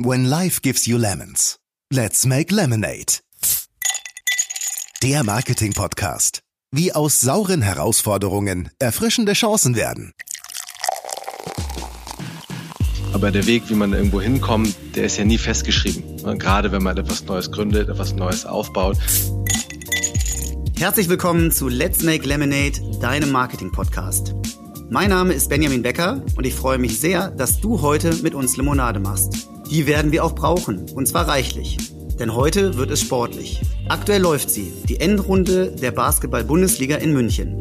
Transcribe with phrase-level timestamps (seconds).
[0.00, 1.56] When life gives you lemons,
[1.92, 3.18] let's make lemonade.
[5.02, 6.38] Der Marketing-Podcast.
[6.70, 10.12] Wie aus sauren Herausforderungen erfrischende Chancen werden.
[13.12, 16.38] Aber der Weg, wie man irgendwo hinkommt, der ist ja nie festgeschrieben.
[16.38, 18.98] Gerade wenn man etwas Neues gründet, etwas Neues aufbaut.
[20.78, 24.32] Herzlich willkommen zu Let's Make Lemonade, deinem Marketing-Podcast.
[24.90, 28.56] Mein Name ist Benjamin Becker und ich freue mich sehr, dass du heute mit uns
[28.56, 29.48] Limonade machst.
[29.70, 31.76] Die werden wir auch brauchen, und zwar reichlich.
[32.18, 33.60] Denn heute wird es sportlich.
[33.88, 37.60] Aktuell läuft sie, die Endrunde der Basketball-Bundesliga in München.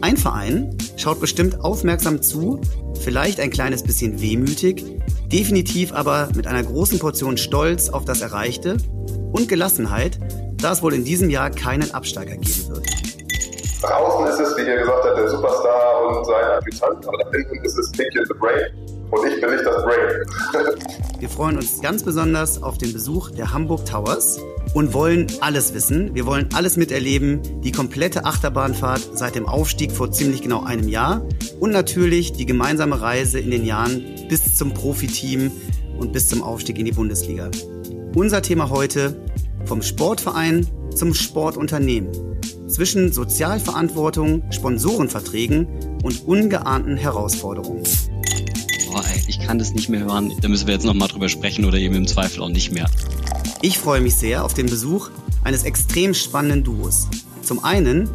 [0.00, 2.60] Ein Verein schaut bestimmt aufmerksam zu,
[3.00, 4.84] vielleicht ein kleines bisschen wehmütig,
[5.32, 8.76] definitiv aber mit einer großen Portion Stolz auf das Erreichte
[9.32, 10.20] und Gelassenheit,
[10.56, 12.86] da es wohl in diesem Jahr keinen Absteiger geben wird.
[13.82, 17.30] Nach außen ist es, wie ihr gesagt habt, der Superstar und sein Adjutant, aber nach
[17.32, 18.83] hinten ist es Pinky in the Brain.
[19.10, 20.74] Und ich bin nicht das Brain.
[21.20, 24.40] Wir freuen uns ganz besonders auf den Besuch der Hamburg Towers
[24.74, 26.14] und wollen alles wissen.
[26.14, 27.40] Wir wollen alles miterleben.
[27.62, 31.26] Die komplette Achterbahnfahrt seit dem Aufstieg vor ziemlich genau einem Jahr
[31.60, 35.50] und natürlich die gemeinsame Reise in den Jahren bis zum Profiteam
[35.98, 37.50] und bis zum Aufstieg in die Bundesliga.
[38.14, 39.16] Unser Thema heute
[39.64, 42.10] vom Sportverein zum Sportunternehmen.
[42.66, 45.68] Zwischen Sozialverantwortung, Sponsorenverträgen
[46.02, 47.84] und ungeahnten Herausforderungen
[49.44, 50.32] kann das nicht mehr hören.
[50.40, 52.86] Da müssen wir jetzt nochmal drüber sprechen oder eben im Zweifel auch nicht mehr.
[53.62, 55.10] Ich freue mich sehr auf den Besuch
[55.44, 57.08] eines extrem spannenden Duos.
[57.42, 58.08] Zum einen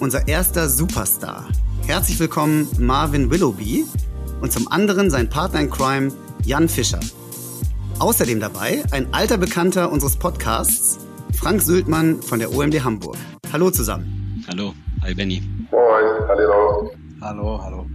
[0.00, 1.48] unser erster Superstar.
[1.86, 3.84] Herzlich willkommen Marvin Willoughby
[4.42, 6.12] und zum anderen sein Partner in Crime
[6.44, 7.00] Jan Fischer.
[7.98, 10.98] Außerdem dabei ein alter Bekannter unseres Podcasts,
[11.32, 13.16] Frank Sültmann von der OMD Hamburg.
[13.50, 14.44] Hallo zusammen.
[14.48, 15.42] Hallo, hi Benny.
[15.70, 16.90] Moin, hallo.
[17.22, 17.86] Hallo, hallo.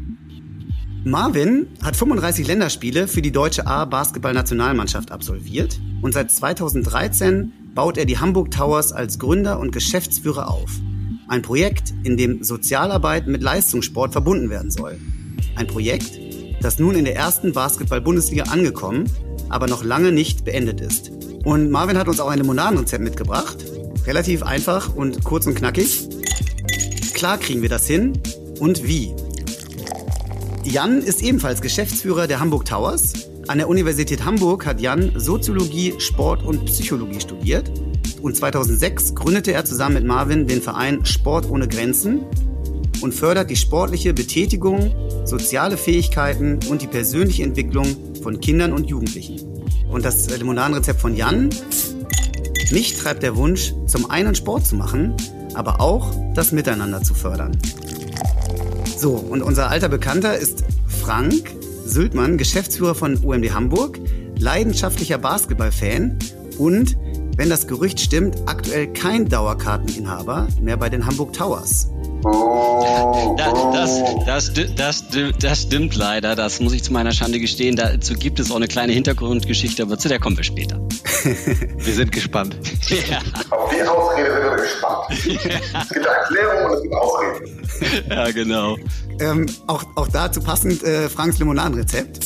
[1.03, 8.19] Marvin hat 35 Länderspiele für die deutsche A-Basketball-Nationalmannschaft absolviert und seit 2013 baut er die
[8.19, 10.69] Hamburg Towers als Gründer und Geschäftsführer auf.
[11.27, 15.00] Ein Projekt, in dem Sozialarbeit mit Leistungssport verbunden werden soll.
[15.56, 16.19] Ein Projekt,
[16.61, 19.06] das nun in der ersten Basketball-Bundesliga angekommen,
[19.50, 21.11] aber noch lange nicht beendet ist.
[21.44, 23.57] Und Marvin hat uns auch ein Limonadenrezept mitgebracht.
[24.06, 26.07] Relativ einfach und kurz und knackig.
[27.16, 28.22] Klar kriegen wir das hin.
[28.59, 29.16] Und wie?
[30.72, 33.28] Jan ist ebenfalls Geschäftsführer der Hamburg Towers.
[33.50, 37.70] An der Universität Hamburg hat Jan Soziologie, Sport und Psychologie studiert.
[38.22, 42.22] Und 2006 gründete er zusammen mit Marvin den Verein Sport ohne Grenzen
[43.02, 44.96] und fördert die sportliche Betätigung,
[45.26, 47.94] soziale Fähigkeiten und die persönliche Entwicklung
[48.24, 49.42] von Kindern und Jugendlichen.
[49.92, 51.50] Und das Limonadenrezept von Jan?
[52.72, 55.18] Mich treibt der Wunsch, zum einen Sport zu machen,
[55.53, 57.58] aber auch das Miteinander zu fördern.
[59.01, 61.56] So, und unser alter Bekannter ist Frank
[61.88, 63.97] Sültmann, Geschäftsführer von UMD Hamburg,
[64.38, 66.19] leidenschaftlicher Basketballfan
[66.59, 66.95] und,
[67.38, 71.90] wenn das Gerücht stimmt, aktuell kein Dauerkarteninhaber mehr bei den Hamburg Towers.
[73.38, 76.36] Das, das, das, das, das stimmt leider.
[76.36, 77.75] Das muss ich zu meiner Schande gestehen.
[77.75, 80.80] Dazu gibt es auch eine kleine Hintergrundgeschichte, aber zu der kommen wir später.
[81.24, 82.58] Wir sind gespannt.
[82.90, 83.20] Ja.
[83.52, 85.06] Auf die Ausrede sind wir gespannt.
[85.81, 87.68] Es gibt Erklärungen und es gibt Ausreden.
[88.09, 88.78] Ja, genau.
[89.20, 92.25] Ähm, auch, auch dazu passend äh, Franks Limonadenrezept.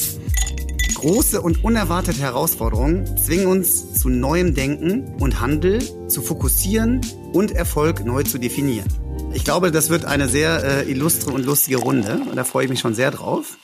[1.06, 5.80] Große und unerwartete Herausforderungen zwingen uns zu neuem Denken und Handel,
[6.10, 7.02] zu fokussieren
[7.32, 8.88] und Erfolg neu zu definieren.
[9.32, 12.72] Ich glaube, das wird eine sehr äh, illustre und lustige Runde und da freue ich
[12.72, 13.60] mich schon sehr drauf.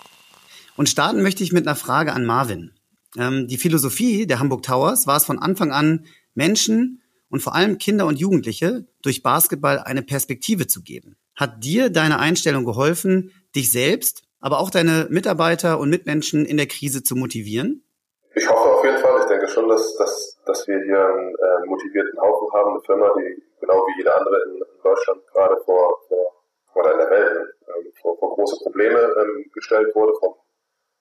[0.75, 2.73] Und starten möchte ich mit einer Frage an Marvin.
[3.17, 7.79] Ähm, die Philosophie der Hamburg Towers war es von Anfang an, Menschen und vor allem
[7.79, 11.15] Kinder und Jugendliche durch Basketball eine Perspektive zu geben.
[11.33, 16.67] Hat dir deine Einstellung geholfen, dich selbst, aber auch deine Mitarbeiter und Mitmenschen in der
[16.67, 17.85] Krise zu motivieren?
[18.33, 19.19] Ich hoffe auf jeden Fall.
[19.19, 23.13] Ich denke schon, dass, dass, dass wir hier einen äh, motivierten Haufen haben, eine Firma,
[23.17, 26.31] die genau wie jede andere in, in Deutschland gerade vor, vor
[26.75, 30.37] oder in der Welt ähm, vor, vor große Probleme ähm, gestellt wurde, vor,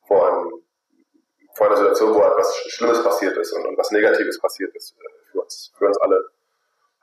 [0.06, 0.62] vor, einem,
[1.54, 5.32] vor einer Situation, wo etwas Schlimmes passiert ist und, und was Negatives passiert ist äh,
[5.32, 6.30] für uns, für uns alle.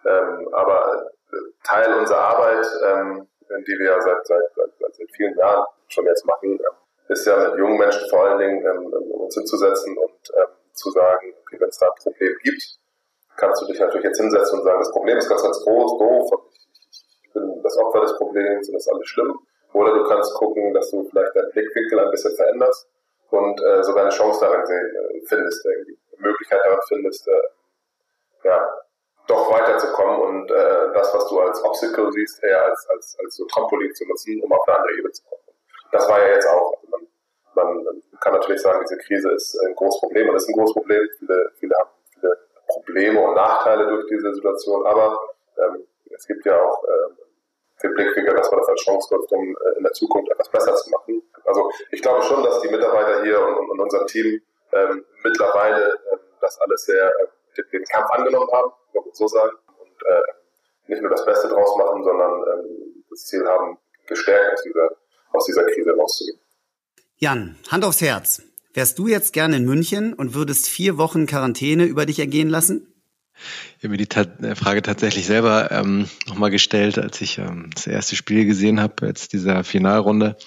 [0.05, 5.65] Ähm, aber äh, Teil unserer Arbeit, ähm, die wir seit, seit, seit, seit vielen Jahren
[5.87, 6.75] schon jetzt machen, ähm,
[7.09, 11.33] ist ja mit jungen Menschen vor allen Dingen ähm, uns hinzusetzen und ähm, zu sagen,
[11.41, 12.79] okay, wenn es da ein Problem gibt,
[13.37, 16.31] kannst du dich natürlich jetzt hinsetzen und sagen, das Problem ist ganz, ganz groß, doof,
[16.31, 19.39] und ich, ich, bin das Opfer des Problems und das ist alles schlimm.
[19.73, 22.87] Oder du kannst gucken, dass du vielleicht deinen Blickwinkel ein bisschen veränderst
[23.29, 27.41] und äh, sogar eine Chance darin sehen, äh, findest, irgendwie, Möglichkeit darin findest, äh,
[28.43, 28.67] ja,
[29.27, 33.45] doch weiterzukommen und äh, das, was du als Obstacle siehst, eher als, als, als so
[33.45, 35.41] Trampolin zu nutzen, um auf eine andere Ebene zu kommen.
[35.91, 36.73] Das war ja jetzt auch.
[36.81, 36.97] Also
[37.55, 40.73] man, man kann natürlich sagen, diese Krise ist ein großes Problem und ist ein großes
[40.73, 41.01] Problem.
[41.19, 42.37] Viele, viele haben viele
[42.67, 45.19] Probleme und Nachteile durch diese Situation, aber
[45.57, 49.43] ähm, es gibt ja auch äh, den Blickwinkel, dass man das als Chance nutzt, um
[49.43, 51.21] äh, in der Zukunft etwas besser zu machen.
[51.45, 54.41] Also ich glaube schon, dass die Mitarbeiter hier und, und unser Team
[54.73, 58.71] ähm, mittlerweile äh, das alles sehr äh, den Kampf angenommen haben,
[59.05, 63.45] man so sagen, und äh, nicht nur das Beste draus machen, sondern ähm, das Ziel
[63.45, 63.77] haben,
[64.07, 64.89] gestärkt aus dieser,
[65.31, 66.39] aus dieser Krise rauszugehen.
[67.17, 68.41] Jan, Hand aufs Herz.
[68.73, 72.93] Wärst du jetzt gerne in München und würdest vier Wochen Quarantäne über dich ergehen lassen?
[73.77, 77.87] Ich habe mir die äh, Frage tatsächlich selber ähm, nochmal gestellt, als ich ähm, das
[77.87, 80.37] erste Spiel gesehen habe, jetzt dieser Finalrunde.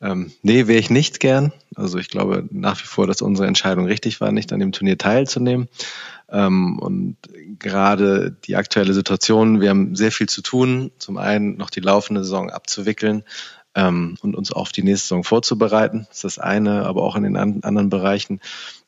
[0.00, 1.52] Ähm, nee, wäre ich nicht gern.
[1.74, 4.98] Also ich glaube nach wie vor, dass unsere Entscheidung richtig war, nicht an dem Turnier
[4.98, 5.68] teilzunehmen.
[6.30, 7.16] Ähm, und
[7.58, 10.90] gerade die aktuelle Situation, wir haben sehr viel zu tun.
[10.98, 13.24] Zum einen noch die laufende Saison abzuwickeln,
[13.74, 16.06] ähm, und uns auf die nächste Saison vorzubereiten.
[16.08, 18.40] Das ist das eine, aber auch in den an anderen Bereichen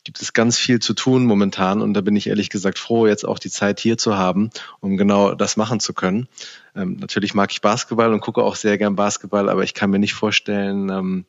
[0.04, 3.24] gibt es ganz viel zu tun momentan und da bin ich ehrlich gesagt froh, jetzt
[3.24, 4.50] auch die Zeit hier zu haben,
[4.80, 6.28] um genau das machen zu können.
[6.74, 9.98] Ähm, natürlich mag ich Basketball und gucke auch sehr gern Basketball, aber ich kann mir
[9.98, 11.24] nicht vorstellen, ähm,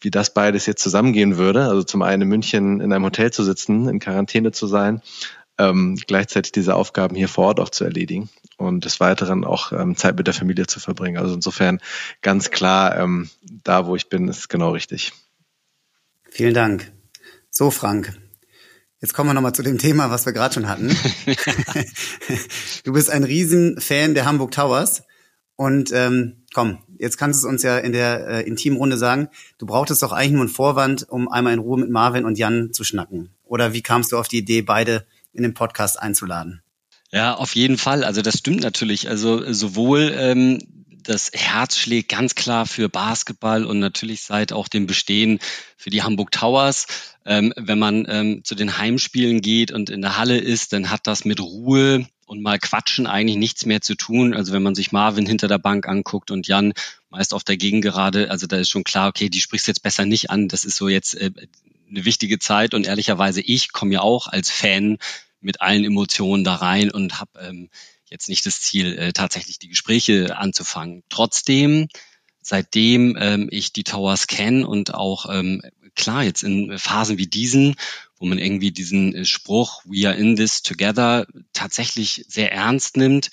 [0.00, 1.64] wie das beides jetzt zusammengehen würde.
[1.64, 5.02] Also zum einen in München in einem Hotel zu sitzen, in Quarantäne zu sein,
[5.58, 9.96] ähm, gleichzeitig diese Aufgaben hier vor Ort auch zu erledigen und des Weiteren auch ähm,
[9.96, 11.18] Zeit mit der Familie zu verbringen.
[11.18, 11.80] Also insofern
[12.22, 13.30] ganz klar, ähm,
[13.64, 15.12] da wo ich bin, ist genau richtig.
[16.30, 16.95] Vielen Dank.
[17.56, 18.12] So, Frank.
[19.00, 20.94] Jetzt kommen wir nochmal zu dem Thema, was wir gerade schon hatten.
[22.84, 25.04] du bist ein Riesenfan der Hamburg Towers.
[25.54, 29.30] Und ähm, komm, jetzt kannst du es uns ja in der äh, intimen Runde sagen.
[29.56, 32.74] Du brauchtest doch eigentlich nur einen Vorwand, um einmal in Ruhe mit Marvin und Jan
[32.74, 33.30] zu schnacken.
[33.42, 36.60] Oder wie kamst du auf die Idee, beide in den Podcast einzuladen?
[37.10, 38.04] Ja, auf jeden Fall.
[38.04, 39.08] Also das stimmt natürlich.
[39.08, 40.58] Also sowohl ähm,
[41.08, 45.38] das Herz schlägt ganz klar für Basketball und natürlich seit auch dem Bestehen
[45.76, 46.86] für die Hamburg Towers.
[47.24, 51.06] Ähm, wenn man ähm, zu den Heimspielen geht und in der Halle ist, dann hat
[51.06, 54.34] das mit Ruhe und mal quatschen eigentlich nichts mehr zu tun.
[54.34, 56.72] Also wenn man sich Marvin hinter der Bank anguckt und Jan
[57.08, 60.30] meist auf der Gegengerade, also da ist schon klar, okay, die sprichst jetzt besser nicht
[60.30, 60.48] an.
[60.48, 61.30] Das ist so jetzt äh,
[61.88, 64.98] eine wichtige Zeit und ehrlicherweise ich komme ja auch als Fan
[65.40, 67.70] mit allen Emotionen da rein und habe ähm,
[68.16, 71.02] jetzt nicht das Ziel, äh, tatsächlich die Gespräche anzufangen.
[71.10, 71.88] Trotzdem,
[72.40, 75.60] seitdem ähm, ich die Towers kenne und auch ähm,
[75.94, 77.76] klar jetzt in Phasen wie diesen,
[78.18, 83.28] wo man irgendwie diesen äh, Spruch We are in this together tatsächlich sehr ernst nimmt,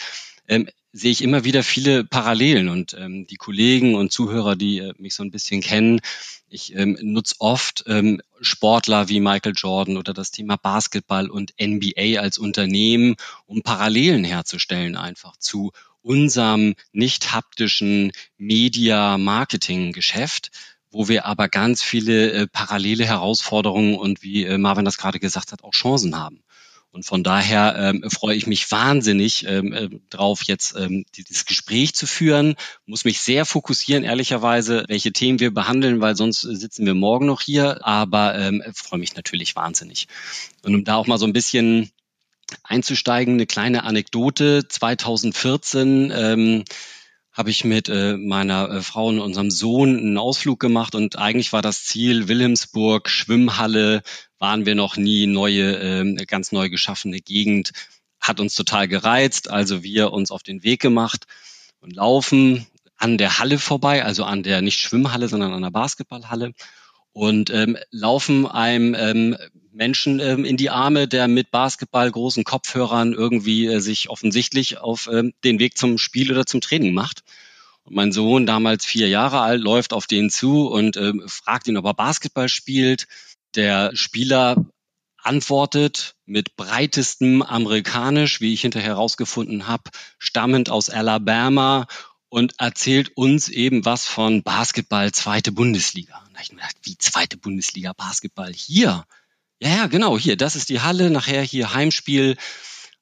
[0.50, 4.94] ähm, sehe ich immer wieder viele Parallelen und ähm, die Kollegen und Zuhörer, die äh,
[4.98, 6.01] mich so ein bisschen kennen,
[6.48, 12.19] ich ähm, nutze oft ähm, Sportler wie Michael Jordan oder das Thema Basketball und NBA
[12.19, 13.16] als Unternehmen,
[13.48, 15.72] um Parallelen herzustellen einfach zu
[16.04, 20.51] unserem nicht haptischen Media-Marketing-Geschäft,
[20.92, 25.54] wo wir aber ganz viele äh, parallele Herausforderungen und wie äh, Marvin das gerade gesagt
[25.54, 26.44] hat, auch Chancen haben.
[26.94, 31.95] Und von daher ähm, freue ich mich wahnsinnig ähm, äh, drauf, jetzt ähm, dieses Gespräch
[31.95, 32.54] zu führen.
[32.86, 37.42] Muss mich sehr fokussieren, ehrlicherweise, welche Themen wir behandeln, weil sonst sitzen wir morgen noch
[37.42, 37.84] hier.
[37.84, 40.07] Aber ähm, freue mich natürlich wahnsinnig.
[40.62, 41.90] Und um da auch mal so ein bisschen
[42.62, 44.68] einzusteigen, eine kleine Anekdote.
[44.68, 46.63] 2014 ähm,
[47.33, 51.51] habe ich mit äh, meiner äh, Frau und unserem Sohn einen Ausflug gemacht und eigentlich
[51.51, 54.03] war das Ziel Wilhelmsburg, Schwimmhalle,
[54.38, 57.71] waren wir noch nie, neue, äh, ganz neu geschaffene Gegend,
[58.19, 61.25] hat uns total gereizt, also wir uns auf den Weg gemacht
[61.80, 66.54] und laufen an der Halle vorbei, also an der nicht Schwimmhalle, sondern an der Basketballhalle
[67.11, 69.37] und ähm, laufen einem ähm,
[69.73, 75.09] Menschen ähm, in die Arme, der mit Basketball großen Kopfhörern irgendwie äh, sich offensichtlich auf
[75.11, 77.23] ähm, den Weg zum Spiel oder zum Training macht.
[77.83, 81.77] Und mein Sohn, damals vier Jahre alt, läuft auf den zu und ähm, fragt ihn,
[81.77, 83.07] ob er Basketball spielt.
[83.56, 84.65] Der Spieler
[85.23, 91.87] antwortet mit breitestem Amerikanisch, wie ich hinterher herausgefunden habe, stammend aus Alabama
[92.30, 96.18] und erzählt uns eben was von Basketball zweite Bundesliga.
[96.25, 99.06] Und da habe ich mir gedacht, wie zweite Bundesliga Basketball hier?
[99.64, 102.36] Ja, ja, genau, hier, das ist die Halle, nachher hier Heimspiel.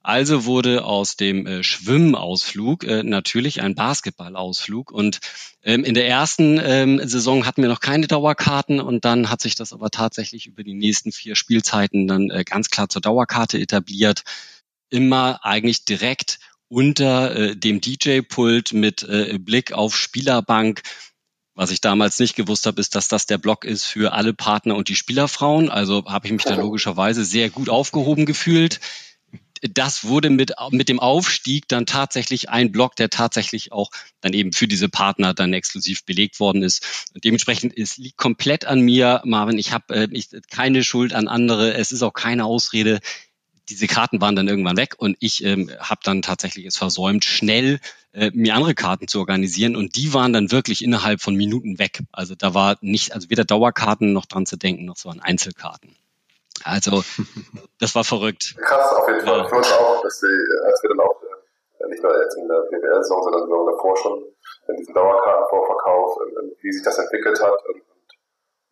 [0.03, 4.91] Also wurde aus dem äh, Schwimmausflug äh, natürlich ein Basketballausflug.
[4.91, 5.21] Und
[5.63, 9.55] ähm, in der ersten ähm, Saison hatten wir noch keine Dauerkarten und dann hat sich
[9.55, 14.21] das aber tatsächlich über die nächsten vier Spielzeiten dann äh, ganz klar zur Dauerkarte etabliert.
[14.91, 16.37] Immer eigentlich direkt
[16.67, 20.83] unter äh, dem DJ-Pult mit äh, Blick auf Spielerbank
[21.61, 24.75] was ich damals nicht gewusst habe, ist, dass das der Blog ist für alle Partner
[24.75, 25.69] und die Spielerfrauen.
[25.69, 28.79] Also habe ich mich da logischerweise sehr gut aufgehoben gefühlt.
[29.61, 33.91] das wurde mit, mit dem Aufstieg dann tatsächlich ein Block, der tatsächlich auch
[34.21, 37.11] dann eben für diese Partner dann exklusiv belegt worden ist.
[37.13, 39.59] Und dementsprechend, es liegt komplett an mir, Marvin.
[39.59, 41.75] Ich habe äh, keine Schuld an andere.
[41.75, 43.01] Es ist auch keine Ausrede
[43.71, 47.79] diese Karten waren dann irgendwann weg und ich ähm, habe dann tatsächlich es versäumt, schnell
[48.13, 51.99] äh, mir andere Karten zu organisieren und die waren dann wirklich innerhalb von Minuten weg.
[52.11, 55.95] Also da war nicht, also weder Dauerkarten noch dran zu denken, noch so an Einzelkarten.
[56.65, 57.03] Also
[57.79, 58.55] das war verrückt.
[58.57, 59.39] Krass, auf jeden Fall.
[59.39, 59.47] Ja.
[59.47, 61.21] Für uns auch, dass wir, als wir dann auch
[61.79, 64.23] äh, nicht nur jetzt in der BWL-Saison, sondern davor schon
[64.67, 66.17] in diesem Dauerkartenvorverkauf,
[66.61, 67.81] wie sich das entwickelt hat und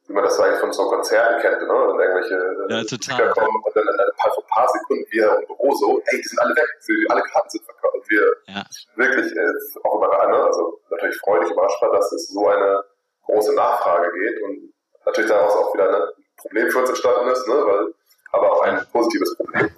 [0.10, 1.72] wie man das eigentlich von so Konzerten kennt, ne?
[1.72, 3.30] Und irgendwelche äh, ja, total.
[3.30, 6.28] kommen und dann in ein paar, ein paar Sekunden wir im Büro so, ey, die
[6.28, 6.68] sind alle weg,
[7.10, 7.94] alle Karten sind verkauft.
[7.94, 8.64] Und wir ja.
[8.96, 10.44] wirklich äh, auch immer ne?
[10.44, 12.84] also natürlich freudig überrascht war, dass es so eine
[13.26, 14.74] große Nachfrage geht und
[15.06, 17.54] natürlich daraus auch wieder ein Problem für uns entstanden ist, ne?
[17.54, 17.94] Weil,
[18.32, 19.70] aber auch ein positives Problem.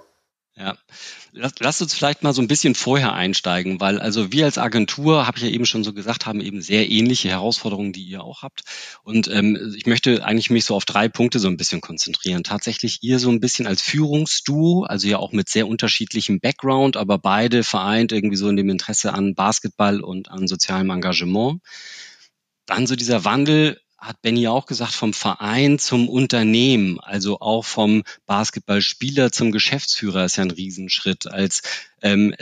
[0.54, 0.76] Ja,
[1.32, 5.26] lass, lass uns vielleicht mal so ein bisschen vorher einsteigen, weil also wir als Agentur,
[5.26, 8.42] habe ich ja eben schon so gesagt, haben eben sehr ähnliche Herausforderungen, die ihr auch
[8.42, 8.60] habt.
[9.02, 12.44] Und ähm, ich möchte eigentlich mich so auf drei Punkte so ein bisschen konzentrieren.
[12.44, 17.16] Tatsächlich ihr so ein bisschen als Führungsduo, also ja auch mit sehr unterschiedlichem Background, aber
[17.16, 21.62] beide vereint irgendwie so in dem Interesse an Basketball und an sozialem Engagement.
[22.66, 28.02] Dann so dieser Wandel hat Benny auch gesagt, vom Verein zum Unternehmen, also auch vom
[28.26, 31.62] Basketballspieler zum Geschäftsführer ist ja ein Riesenschritt, als
[32.02, 32.34] ähm,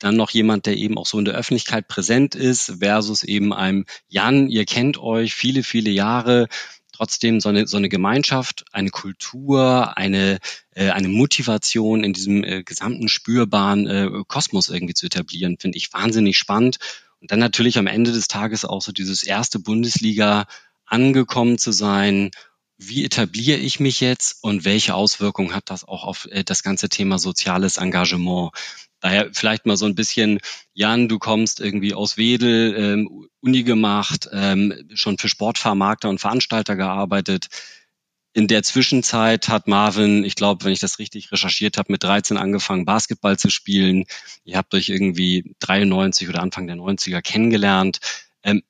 [0.00, 3.84] dann noch jemand, der eben auch so in der Öffentlichkeit präsent ist, versus eben einem
[4.08, 6.48] Jan, ihr kennt euch viele, viele Jahre,
[6.90, 10.38] trotzdem so eine, so eine Gemeinschaft, eine Kultur, eine,
[10.74, 15.92] äh, eine Motivation in diesem äh, gesamten spürbaren äh, Kosmos irgendwie zu etablieren, finde ich
[15.92, 16.78] wahnsinnig spannend.
[17.20, 20.46] Und dann natürlich am Ende des Tages auch so dieses erste Bundesliga
[20.86, 22.30] angekommen zu sein,
[22.76, 26.88] wie etabliere ich mich jetzt und welche Auswirkungen hat das auch auf äh, das ganze
[26.88, 28.50] Thema soziales Engagement?
[29.00, 30.40] Daher vielleicht mal so ein bisschen,
[30.72, 36.74] Jan, du kommst irgendwie aus Wedel, ähm, Uni gemacht, ähm, schon für Sportvermarkter und Veranstalter
[36.74, 37.48] gearbeitet.
[38.32, 42.36] In der Zwischenzeit hat Marvin, ich glaube, wenn ich das richtig recherchiert habe, mit 13
[42.36, 44.06] angefangen, Basketball zu spielen.
[44.42, 48.00] Ihr habt euch irgendwie 93 oder Anfang der 90er kennengelernt.
[48.42, 48.62] Ähm,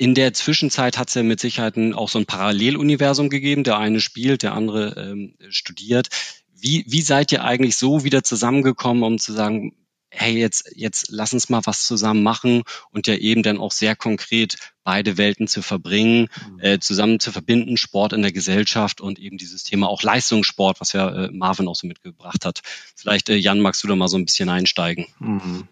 [0.00, 3.64] in der Zwischenzeit hat es ja mit Sicherheit auch so ein Paralleluniversum gegeben.
[3.64, 6.08] Der eine spielt, der andere ähm, studiert.
[6.56, 9.76] Wie, wie seid ihr eigentlich so wieder zusammengekommen, um zu sagen,
[10.08, 13.94] hey, jetzt, jetzt lass uns mal was zusammen machen und ja eben dann auch sehr
[13.94, 16.60] konkret beide Welten zu verbringen, mhm.
[16.60, 20.94] äh, zusammen zu verbinden, Sport in der Gesellschaft und eben dieses Thema auch Leistungssport, was
[20.94, 22.62] ja äh, Marvin auch so mitgebracht hat.
[22.96, 25.08] Vielleicht, äh, Jan, magst du da mal so ein bisschen einsteigen?
[25.18, 25.68] Mhm.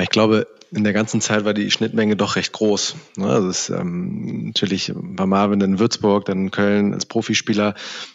[0.00, 2.96] Ich glaube, in der ganzen Zeit war die Schnittmenge doch recht groß.
[3.16, 3.26] Ne?
[3.26, 7.74] Also es, ähm, natürlich war Marvin in Würzburg, dann in Köln als Profispieler,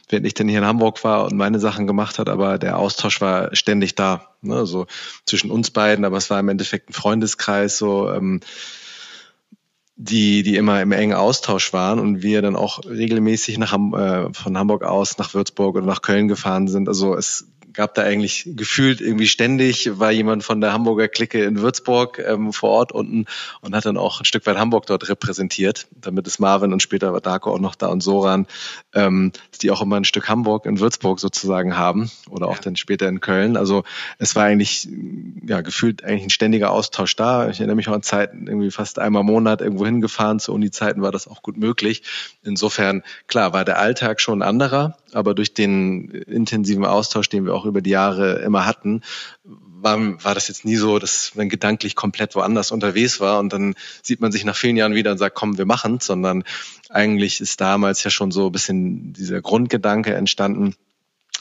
[0.10, 3.22] während ich dann hier in Hamburg war und meine Sachen gemacht hat, aber der Austausch
[3.22, 4.28] war ständig da.
[4.42, 4.56] Ne?
[4.56, 4.88] Also
[5.26, 8.42] zwischen uns beiden, aber es war im Endeffekt ein Freundeskreis, so ähm,
[9.96, 14.58] die, die immer im engen Austausch waren und wir dann auch regelmäßig nach, äh, von
[14.58, 16.88] Hamburg aus nach Würzburg oder nach Köln gefahren sind.
[16.88, 21.62] Also es gab da eigentlich gefühlt irgendwie ständig, war jemand von der Hamburger Clique in
[21.62, 23.26] Würzburg ähm, vor Ort unten
[23.62, 25.88] und hat dann auch ein Stück weit Hamburg dort repräsentiert.
[25.92, 28.48] Damit ist Marvin und später war Darko auch noch da und Soran,
[28.94, 32.62] ähm, die auch immer ein Stück Hamburg in Würzburg sozusagen haben oder auch ja.
[32.62, 33.58] dann später in Köln.
[33.58, 33.84] Also
[34.18, 34.88] es war eigentlich
[35.46, 37.50] ja gefühlt eigentlich ein ständiger Austausch da.
[37.50, 40.40] Ich erinnere mich auch an Zeiten, irgendwie fast einmal im Monat irgendwo hingefahren.
[40.40, 42.04] Zu Uni-Zeiten war das auch gut möglich.
[42.44, 47.61] Insofern, klar, war der Alltag schon anderer, aber durch den intensiven Austausch, den wir auch
[47.66, 49.02] über die Jahre immer hatten,
[49.44, 53.76] war, war das jetzt nie so, dass man gedanklich komplett woanders unterwegs war und dann
[54.04, 56.44] sieht man sich nach vielen Jahren wieder und sagt, komm, wir machen sondern
[56.90, 60.76] eigentlich ist damals ja schon so ein bisschen dieser Grundgedanke entstanden,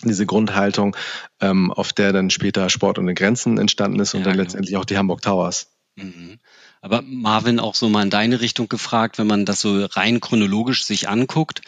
[0.05, 0.97] diese Grundhaltung,
[1.41, 4.45] ähm, auf der dann später Sport ohne Grenzen entstanden ist und ja, dann genau.
[4.45, 5.69] letztendlich auch die Hamburg Towers.
[5.97, 6.39] Mhm.
[6.81, 10.85] Aber Marvin, auch so mal in deine Richtung gefragt, wenn man das so rein chronologisch
[10.85, 11.61] sich anguckt,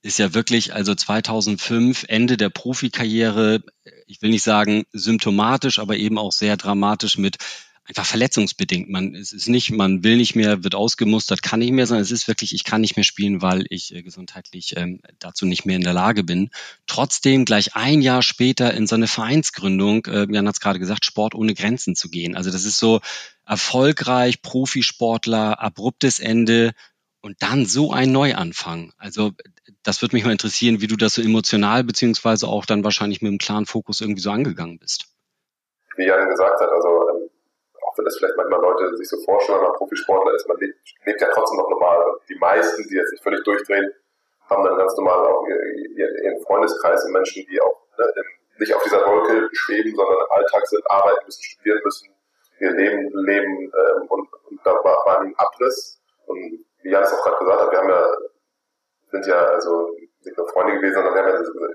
[0.00, 3.62] ist ja wirklich, also 2005, Ende der Profikarriere,
[4.06, 7.38] ich will nicht sagen symptomatisch, aber eben auch sehr dramatisch mit
[7.86, 8.88] einfach verletzungsbedingt.
[8.88, 12.10] Man, es ist nicht, man will nicht mehr, wird ausgemustert, kann nicht mehr, sondern es
[12.10, 15.76] ist wirklich, ich kann nicht mehr spielen, weil ich äh, gesundheitlich ähm, dazu nicht mehr
[15.76, 16.48] in der Lage bin.
[16.86, 21.04] Trotzdem gleich ein Jahr später in so eine Vereinsgründung, äh, Jan hat es gerade gesagt,
[21.04, 22.36] Sport ohne Grenzen zu gehen.
[22.36, 23.00] Also das ist so
[23.46, 26.72] erfolgreich, Profisportler, abruptes Ende,
[27.20, 28.92] und dann so ein Neuanfang.
[28.98, 29.32] Also
[29.82, 33.30] das würde mich mal interessieren, wie du das so emotional beziehungsweise auch dann wahrscheinlich mit
[33.30, 35.06] einem klaren Fokus irgendwie so angegangen bist.
[35.96, 37.30] Wie Jan gesagt hat, also ähm,
[37.82, 40.76] auch wenn das vielleicht manchmal Leute sich so vorstellen, wenn man Profisportler ist, man lebt,
[41.04, 42.04] lebt ja trotzdem noch normal.
[42.28, 43.90] Die meisten, die jetzt nicht völlig durchdrehen,
[44.50, 48.12] haben dann ganz normal auch ihren Freundeskreis und Menschen, die auch ne,
[48.58, 52.08] nicht auf dieser Wolke schweben, sondern im Alltag sind, arbeiten müssen, studieren müssen,
[52.60, 56.00] ihr Leben leben ähm, und, und da war, war ein Abriss.
[56.26, 58.16] Und wie Jan es auch gerade gesagt hat, wir haben ja,
[59.14, 59.94] sind ja also
[60.24, 61.68] nicht nur Freunde gewesen, sondern wir haben ja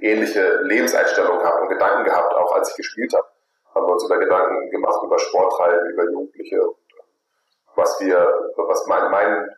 [0.00, 3.26] ähnliche Lebenseinstellung gehabt und Gedanken gehabt, auch als ich gespielt habe.
[3.74, 6.76] Haben wir uns über Gedanken gemacht, über Sporttreiben, über Jugendliche und
[7.74, 8.18] was wir,
[8.56, 9.50] was mein, mein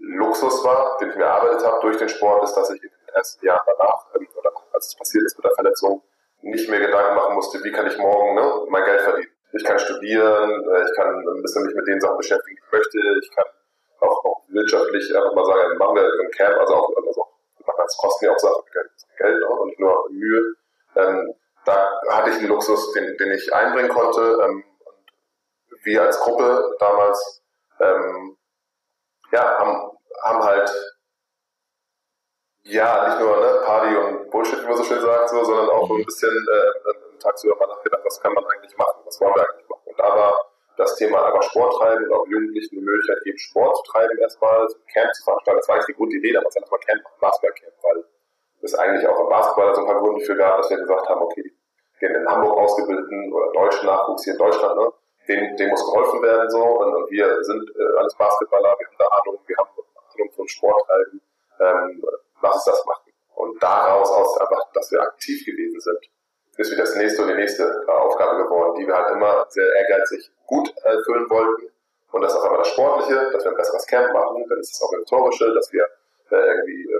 [0.00, 3.14] Luxus war, den ich mir erarbeitet habe durch den Sport, ist, dass ich in den
[3.14, 6.02] ersten Jahren danach, ähm, oder als es passiert ist mit der Verletzung,
[6.42, 9.30] nicht mehr Gedanken machen musste, wie kann ich morgen ne, mein Geld verdienen.
[9.52, 12.72] Ich kann studieren, äh, ich kann ein bisschen mich mit den Sachen beschäftigen, die ich
[12.72, 13.44] möchte, ich kann
[14.00, 17.26] auch, auch wirtschaftlich einfach mal sagen, machen wir ein Camp, also auch, also
[17.76, 18.62] das kostet mir auch Sachen,
[19.18, 20.54] Geld ne, und nicht nur Mühe.
[20.96, 24.20] Ähm, da hatte ich einen Luxus, den, den ich einbringen konnte.
[24.42, 24.64] Ähm,
[25.70, 27.42] und wir als Gruppe damals
[27.80, 28.36] ähm,
[29.32, 30.70] ja, haben, haben halt
[32.62, 35.88] ja nicht nur ne, Party und Bullshit, wie man so schön sagt, so, sondern auch
[35.88, 39.48] so ein bisschen äh, tagsüber mal nachgedacht, was kann man eigentlich machen, was wollen wir
[39.48, 39.82] eigentlich machen.
[39.84, 40.49] Und da war
[40.80, 44.66] das Thema einfach Sport treiben und auch Jugendlichen die Möglichkeit geben, Sport zu treiben erstmal,
[44.92, 45.58] Camp zu veranstalten.
[45.60, 48.04] Das war eigentlich die gute Idee, damals Camp, Basketballcamp, weil
[48.62, 51.22] es eigentlich auch im Basketball so ein paar Gründe für gab, dass wir gesagt haben,
[51.22, 51.52] okay,
[52.00, 54.92] den in Hamburg ausgebildeten oder deutschen Nachwuchs hier in Deutschland, ne,
[55.28, 58.96] dem, dem muss geholfen werden so und, und wir sind äh, alles Basketballer, wir haben
[58.98, 59.68] da Ahnung, wir haben
[60.14, 61.20] Ahnung von Sport halten,
[61.60, 62.02] ähm,
[62.42, 63.12] lass uns das machen.
[63.34, 65.98] Und daraus aus einfach, dass wir aktiv gewesen sind,
[66.56, 69.66] ist wieder das nächste und die nächste äh, Aufgabe geworden, die wir halt immer sehr
[69.76, 71.70] ehrgeizig gut erfüllen wollten.
[72.10, 74.72] Und das ist auch einmal das Sportliche, dass wir ein besseres Camp machen, dann ist
[74.72, 75.84] das Organisatorische, dass wir
[76.30, 76.96] äh, irgendwie äh,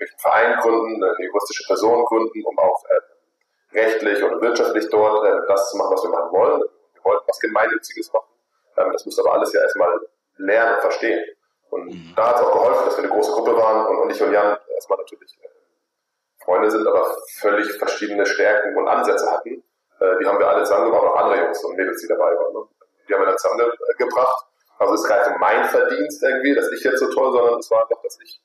[0.00, 5.46] einen Verein gründen, eine juristische Person gründen, um auch äh, rechtlich und wirtschaftlich dort äh,
[5.46, 6.60] das zu machen, was wir machen wollen.
[6.94, 8.28] Wir wollten was Gemeinnütziges machen.
[8.76, 10.00] Ähm, das müsste aber alles ja erstmal
[10.38, 11.24] lernen und verstehen.
[11.70, 12.12] Und mhm.
[12.16, 14.32] da hat es auch geholfen, dass wir eine große Gruppe waren und, und ich und
[14.32, 19.62] Jan erstmal natürlich äh, Freunde sind, aber völlig verschiedene Stärken und Ansätze hatten.
[20.00, 22.68] Äh, die haben wir alle zusammengebracht, auch andere Jungs und Mädels, die dabei waren.
[23.08, 24.46] Die haben wir dann zusammengebracht.
[24.78, 27.70] Also es ist gar nicht mein Verdienst irgendwie, dass ich jetzt so toll, sondern es
[27.70, 28.40] war einfach, dass ich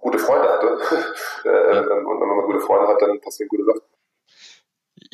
[0.00, 0.78] gute Freunde hatte.
[1.44, 3.80] Äh, und wenn man gute Freunde hat, dann passieren gute Sachen.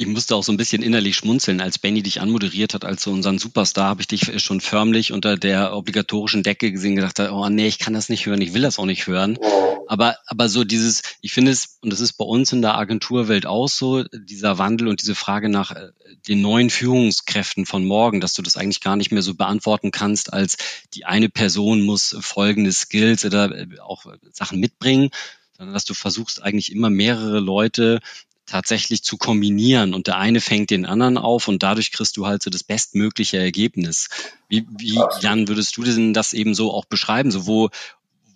[0.03, 3.13] Ich musste auch so ein bisschen innerlich schmunzeln, als Benny dich anmoderiert hat, als so
[3.13, 7.69] unseren Superstar, habe ich dich schon förmlich unter der obligatorischen Decke gesehen, gedacht, oh nee,
[7.69, 9.39] ich kann das nicht hören, ich will das auch nicht hören.
[9.87, 13.47] Aber, aber so dieses, ich finde es, und das ist bei uns in der Agenturwelt
[13.47, 15.93] auch so, dieser Wandel und diese Frage nach äh,
[16.27, 20.33] den neuen Führungskräften von morgen, dass du das eigentlich gar nicht mehr so beantworten kannst,
[20.33, 20.57] als
[20.95, 25.11] die eine Person muss folgende Skills oder äh, auch Sachen mitbringen,
[25.57, 28.01] sondern dass du versuchst eigentlich immer mehrere Leute
[28.47, 32.43] tatsächlich zu kombinieren und der eine fängt den anderen auf und dadurch kriegst du halt
[32.43, 34.09] so das bestmögliche Ergebnis.
[34.49, 37.31] Wie, wie Jan, würdest du denn das eben so auch beschreiben?
[37.31, 37.71] So wo,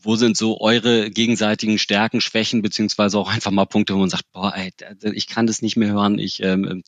[0.03, 4.31] wo sind so eure gegenseitigen Stärken, Schwächen, beziehungsweise auch einfach mal Punkte, wo man sagt,
[4.33, 4.73] boah, ey,
[5.13, 6.83] ich kann das nicht mehr hören, ich ähm,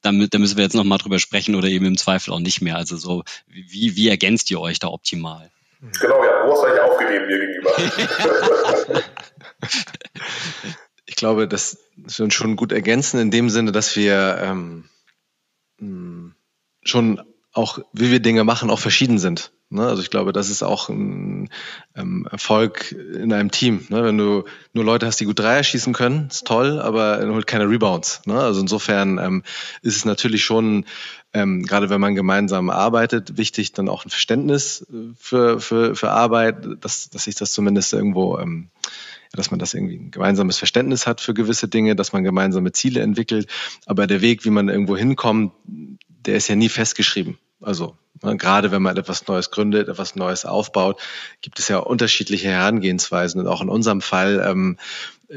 [0.00, 2.76] da, da müssen wir jetzt nochmal drüber sprechen oder eben im Zweifel auch nicht mehr.
[2.76, 5.50] Also so, wie, wie ergänzt ihr euch da optimal?
[5.80, 9.02] Genau, ja, wo hast du eigentlich aufgegeben mir gegenüber?
[11.06, 14.84] ich glaube, das ist uns schon gut ergänzen in dem Sinne, dass wir ähm,
[15.78, 16.34] hm,
[16.82, 17.20] schon
[17.52, 19.52] auch, wie wir Dinge machen, auch verschieden sind.
[19.70, 19.86] Ne?
[19.86, 21.50] Also ich glaube, das ist auch ein
[21.94, 23.86] ähm, Erfolg in einem Team.
[23.90, 24.02] Ne?
[24.04, 27.68] Wenn du nur Leute hast, die gut Dreier schießen können, ist toll, aber holt keine
[27.68, 28.22] Rebounds.
[28.26, 28.38] Ne?
[28.38, 29.42] Also insofern ähm,
[29.82, 30.84] ist es natürlich schon,
[31.32, 34.86] ähm, gerade wenn man gemeinsam arbeitet, wichtig, dann auch ein Verständnis
[35.16, 38.70] für, für, für Arbeit, dass, dass sich das zumindest irgendwo ähm,
[39.36, 43.00] dass man das irgendwie ein gemeinsames Verständnis hat für gewisse Dinge, dass man gemeinsame Ziele
[43.00, 43.48] entwickelt.
[43.86, 47.38] Aber der Weg, wie man irgendwo hinkommt, der ist ja nie festgeschrieben.
[47.60, 51.00] Also ne, gerade wenn man etwas Neues gründet, etwas Neues aufbaut,
[51.40, 53.40] gibt es ja unterschiedliche Herangehensweisen.
[53.40, 54.76] Und auch in unserem Fall, ähm,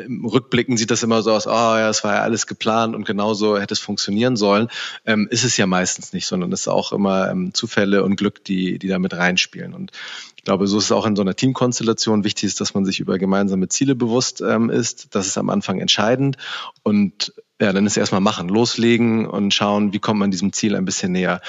[0.05, 3.05] im Rückblicken sieht das immer so aus, oh ja, es war ja alles geplant und
[3.05, 4.67] genauso hätte es funktionieren sollen.
[5.05, 8.43] Ähm, ist es ja meistens nicht, sondern es ist auch immer ähm, Zufälle und Glück,
[8.43, 9.73] die, die da mit reinspielen.
[9.73, 9.91] Und
[10.35, 12.99] ich glaube, so ist es auch in so einer Teamkonstellation wichtig ist, dass man sich
[12.99, 15.15] über gemeinsame Ziele bewusst ähm, ist.
[15.15, 16.37] Das ist am Anfang entscheidend.
[16.83, 20.85] Und ja, dann ist erstmal machen, loslegen und schauen, wie kommt man diesem Ziel ein
[20.85, 21.41] bisschen näher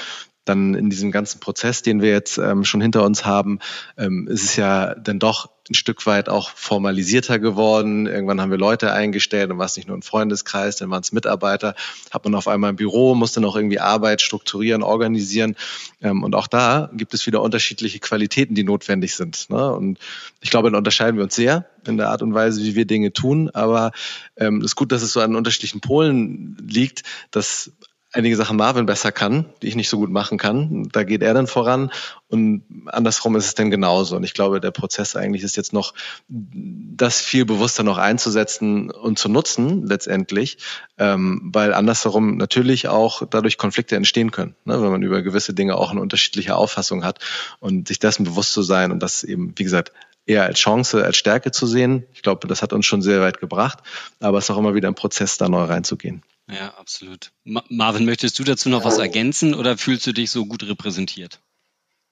[0.45, 3.59] dann in diesem ganzen Prozess, den wir jetzt ähm, schon hinter uns haben,
[3.97, 8.07] ähm, ist es ja dann doch ein Stück weit auch formalisierter geworden.
[8.07, 11.11] Irgendwann haben wir Leute eingestellt und war es nicht nur ein Freundeskreis, dann waren es
[11.11, 11.75] Mitarbeiter,
[12.09, 15.55] hat man auf einmal ein Büro, musste noch irgendwie Arbeit strukturieren, organisieren.
[16.01, 19.49] Ähm, und auch da gibt es wieder unterschiedliche Qualitäten, die notwendig sind.
[19.49, 19.71] Ne?
[19.71, 19.99] Und
[20.41, 23.13] ich glaube, dann unterscheiden wir uns sehr in der Art und Weise, wie wir Dinge
[23.13, 23.49] tun.
[23.51, 23.91] Aber
[24.37, 27.71] ähm, es ist gut, dass es so an unterschiedlichen Polen liegt, dass
[28.11, 30.89] einige Sachen Marvin besser kann, die ich nicht so gut machen kann.
[30.91, 31.91] Da geht er dann voran
[32.27, 34.15] und andersrum ist es dann genauso.
[34.15, 35.93] Und ich glaube, der Prozess eigentlich ist jetzt noch,
[36.27, 40.57] das viel bewusster noch einzusetzen und zu nutzen letztendlich,
[40.97, 45.75] ähm, weil andersherum natürlich auch dadurch Konflikte entstehen können, ne, wenn man über gewisse Dinge
[45.75, 47.19] auch eine unterschiedliche Auffassung hat
[47.59, 49.91] und sich dessen bewusst zu sein und das eben, wie gesagt,
[50.25, 52.05] eher als Chance, als Stärke zu sehen.
[52.13, 53.79] Ich glaube, das hat uns schon sehr weit gebracht,
[54.19, 56.23] aber es ist auch immer wieder ein Prozess, da neu reinzugehen.
[56.49, 57.31] Ja, absolut.
[57.43, 61.39] Ma Marvin, möchtest du dazu noch was ergänzen oder fühlst du dich so gut repräsentiert?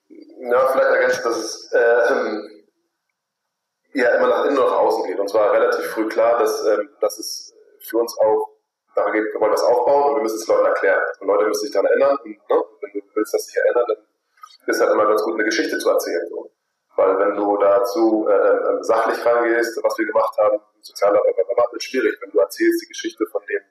[0.10, 2.40] Ja, vielleicht ergänzen, dass es äh,
[3.94, 5.20] ja immer nach innen und nach außen geht.
[5.20, 8.58] Und zwar relativ früh klar, dass, äh, dass es für uns auch
[8.96, 11.02] daran geht, wir wollen das aufbauen und wir müssen es Leuten erklären.
[11.20, 12.18] Und Leute müssen sich daran erinnern.
[12.24, 13.98] Und, ne, wenn du willst, dass sich erinnern, dann
[14.68, 16.28] ist halt immer ganz gut, eine Geschichte zu erzählen.
[16.30, 16.52] So.
[16.96, 21.84] Weil wenn du dazu äh, äh, sachlich rangehst, was wir gemacht haben, sozialer Rabatt ist
[21.84, 22.18] schwierig.
[22.22, 23.62] Wenn du erzählst die Geschichte von dem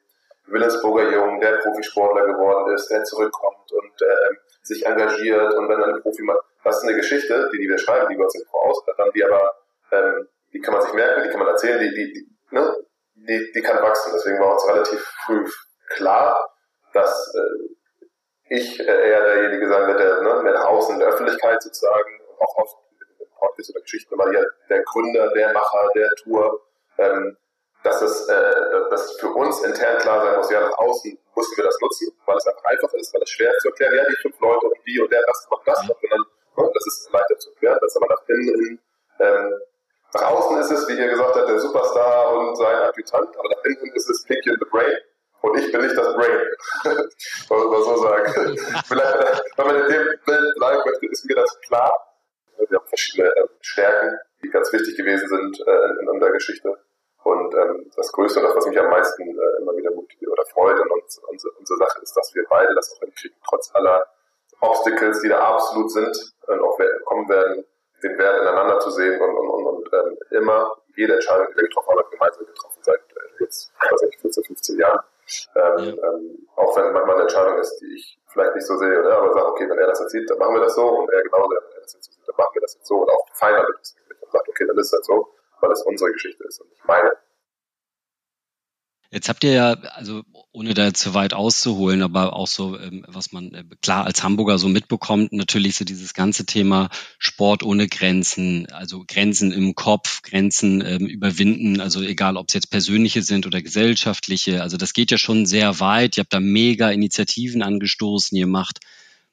[0.47, 5.95] Willensburger Jungen, der Profisportler geworden ist, der zurückkommt und äh, sich engagiert und wenn dann
[5.95, 8.49] ein Profi macht, das ist eine Geschichte, die, die wir schreiben, die wir uns nicht
[8.49, 9.55] vorausblättern, die aber,
[9.93, 12.77] ähm, die kann man sich merken, die kann man erzählen, die, die, die, ne?
[13.15, 14.13] die, die kann wachsen.
[14.15, 15.45] Deswegen war uns relativ früh
[15.91, 16.51] klar,
[16.93, 21.09] dass äh, ich äh, eher derjenige sein wird, der ne, mehr nach außen in der
[21.09, 22.77] Öffentlichkeit sozusagen, auch oft
[23.57, 26.61] Podcast oder Geschichten immer hier der Gründer, der Macher, der Tour,
[26.99, 27.37] ähm,
[27.87, 31.65] dass es äh, dass für uns intern klar sein muss, ja, nach außen mussten wir
[31.65, 34.23] das nutzen, weil es einfach einfach ist, weil es schwer ist zu erklären, ja, die
[34.23, 37.39] fünf Leute und die und der, das macht das, und dann, ne, das ist leichter
[37.39, 38.81] zu erklären, das aber nach innen
[39.19, 39.61] ähm,
[40.15, 43.65] nach außen ist es, wie ihr gesagt habt, der Superstar und sein Adjutant, aber nach
[43.65, 44.97] innen ist es Pinky in the Brain.
[45.43, 46.41] Und ich bin nicht das Brain.
[47.49, 48.59] Wollen wir mal so sagen.
[48.89, 51.93] Vielleicht, wenn man in dem Bild bleiben möchte, ist mir das klar.
[52.57, 56.79] Wir haben verschiedene äh, Stärken, die ganz wichtig gewesen sind äh, in, in der Geschichte.
[57.27, 60.45] Und ähm, das Größte und das, was mich am meisten äh, immer wieder motiviert oder
[60.45, 64.07] freut an uns, unsere, unsere Sache ist, dass wir beide das auch hinkriegen, trotz aller
[64.61, 67.65] Obstacles, die da absolut sind und auch kommen werden,
[68.01, 71.65] den Wert ineinander zu sehen und, und, und, und ähm, immer jede Entscheidung, die wir
[71.65, 75.01] getroffen haben, gemeinsam getroffen seit äh, jetzt, weiß nicht, 14, 15 Jahren.
[75.57, 76.09] Ähm, ja.
[76.09, 79.19] ähm, auch wenn manchmal eine Entscheidung ist, die ich vielleicht nicht so sehe, oder?
[79.19, 81.23] aber sage, okay, wenn er das jetzt sieht, dann machen wir das so und er
[81.25, 83.67] genauso, wenn er das jetzt sieht, dann machen wir das jetzt so und auch feiner
[83.67, 83.97] wird es.
[84.21, 87.11] Und sagt, okay, dann ist das so weil es unsere Geschichte ist und nicht meine.
[89.11, 93.31] Jetzt habt ihr ja, also ohne da zu weit auszuholen, aber auch so, ähm, was
[93.31, 96.89] man äh, klar als Hamburger so mitbekommt, natürlich so dieses ganze Thema
[97.19, 102.71] Sport ohne Grenzen, also Grenzen im Kopf, Grenzen ähm, überwinden, also egal ob es jetzt
[102.71, 106.17] persönliche sind oder gesellschaftliche, also das geht ja schon sehr weit.
[106.17, 108.81] Ihr habt da mega Initiativen angestoßen, ihr macht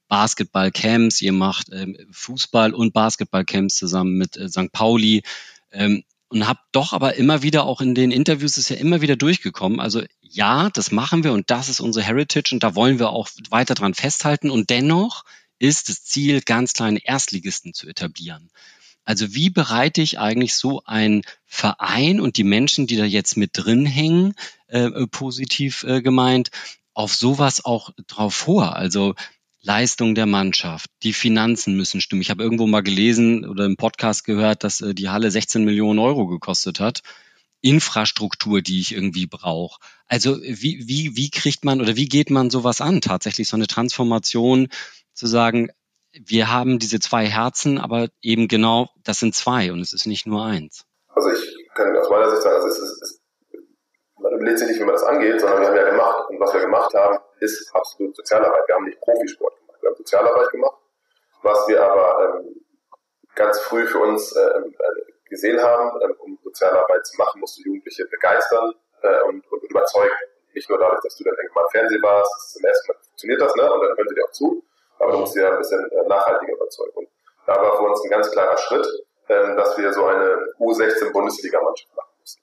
[0.07, 4.71] Basketballcamps, ihr macht ähm, Fußball- und Basketballcamps zusammen mit äh, St.
[4.71, 5.23] Pauli.
[5.71, 6.03] Ähm,
[6.34, 9.80] und habe doch aber immer wieder auch in den Interviews ist ja immer wieder durchgekommen.
[9.80, 13.30] Also ja, das machen wir und das ist unsere Heritage und da wollen wir auch
[13.52, 14.50] weiter dran festhalten.
[14.50, 15.26] Und dennoch
[15.60, 18.50] ist das Ziel, ganz kleine Erstligisten zu etablieren.
[19.06, 23.52] Also wie bereite ich eigentlich so einen Verein und die Menschen, die da jetzt mit
[23.54, 24.34] drin hängen,
[24.67, 26.50] äh, positiv äh, gemeint,
[26.96, 28.76] auf sowas auch drauf vor?
[28.76, 29.13] Also
[29.63, 32.21] Leistung der Mannschaft, die Finanzen müssen stimmen.
[32.21, 35.99] Ich habe irgendwo mal gelesen oder im Podcast gehört, dass äh, die Halle 16 Millionen
[35.99, 37.02] Euro gekostet hat.
[37.62, 39.80] Infrastruktur, die ich irgendwie brauche.
[40.06, 42.99] Also wie, wie, wie kriegt man oder wie geht man sowas an?
[42.99, 44.67] Tatsächlich so eine Transformation
[45.13, 45.69] zu sagen,
[46.12, 50.28] wir haben diese zwei Herzen, aber eben genau, das sind zwei und es ist nicht
[50.28, 50.86] nur eins.
[51.08, 53.21] Also ich kann aus meiner Sicht sagen, also es ist, es,
[54.19, 56.54] man überlegt sich nicht, wie man das angeht, sondern wir haben ja gemacht und was
[56.54, 58.67] wir gemacht haben, ist absolut Sozialarbeit.
[58.67, 60.77] Wir haben nicht Profisport gemacht, wir haben Sozialarbeit gemacht.
[61.41, 62.65] Was wir aber ähm,
[63.36, 67.63] ganz früh für uns ähm, äh, gesehen haben, ähm, um Sozialarbeit zu machen, musst du
[67.63, 70.15] Jugendliche begeistern äh, und, und, überzeugen.
[70.53, 73.56] Nicht nur dadurch, dass du dann irgendwann Fernsehen warst, das zum ersten Mal funktioniert das,
[73.56, 73.73] ne?
[73.73, 74.63] und dann sie dir auch zu,
[74.99, 76.91] aber du musst ja ein bisschen äh, nachhaltiger überzeugen.
[76.95, 77.10] Und
[77.47, 78.88] da war für uns ein ganz klarer Schritt,
[79.29, 82.41] ähm, dass wir so eine U16-Bundesliga-Mannschaft machen mussten.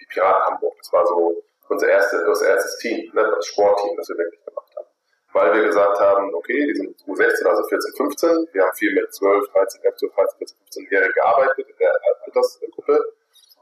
[0.00, 3.32] Die Piraten Hamburg, das war so unser, erste, unser erstes Team, ne?
[3.34, 4.86] das Sportteam, das wir wirklich gemacht haben
[5.32, 9.12] weil wir gesagt haben, okay, die sind U16, also 14, 15, wir haben viel mit
[9.12, 10.56] 12, 13, 11, 12, 13, 14,
[10.86, 11.92] 15-Jährigen gearbeitet in der
[12.26, 13.04] Altersgruppe.